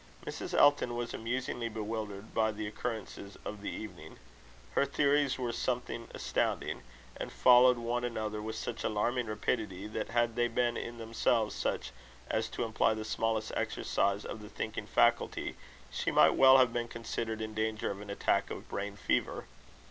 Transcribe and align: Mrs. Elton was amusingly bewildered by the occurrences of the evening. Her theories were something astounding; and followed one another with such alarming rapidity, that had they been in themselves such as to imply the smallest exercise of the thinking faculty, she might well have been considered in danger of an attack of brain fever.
Mrs. 0.25 0.57
Elton 0.57 0.95
was 0.95 1.13
amusingly 1.13 1.69
bewildered 1.69 2.33
by 2.33 2.51
the 2.51 2.65
occurrences 2.65 3.37
of 3.45 3.61
the 3.61 3.69
evening. 3.69 4.17
Her 4.71 4.83
theories 4.83 5.37
were 5.37 5.51
something 5.51 6.07
astounding; 6.11 6.81
and 7.17 7.31
followed 7.31 7.77
one 7.77 8.03
another 8.03 8.41
with 8.41 8.55
such 8.55 8.83
alarming 8.83 9.27
rapidity, 9.27 9.85
that 9.85 10.09
had 10.09 10.35
they 10.35 10.47
been 10.47 10.75
in 10.75 10.97
themselves 10.97 11.53
such 11.53 11.91
as 12.31 12.49
to 12.49 12.63
imply 12.63 12.95
the 12.95 13.05
smallest 13.05 13.51
exercise 13.55 14.25
of 14.25 14.41
the 14.41 14.49
thinking 14.49 14.87
faculty, 14.87 15.55
she 15.91 16.09
might 16.09 16.33
well 16.33 16.57
have 16.57 16.73
been 16.73 16.87
considered 16.87 17.39
in 17.39 17.53
danger 17.53 17.91
of 17.91 18.01
an 18.01 18.09
attack 18.09 18.49
of 18.49 18.67
brain 18.67 18.95
fever. 18.95 19.45